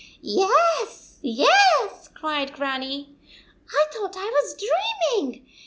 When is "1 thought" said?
3.65-4.17